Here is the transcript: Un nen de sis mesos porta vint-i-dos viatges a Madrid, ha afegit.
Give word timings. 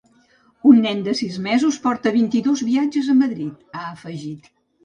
Un 0.69 0.79
nen 0.85 1.03
de 1.07 1.13
sis 1.19 1.37
mesos 1.49 1.77
porta 1.85 2.13
vint-i-dos 2.17 2.65
viatges 2.71 3.13
a 3.15 3.19
Madrid, 3.23 3.55
ha 3.77 3.87
afegit. 3.93 4.55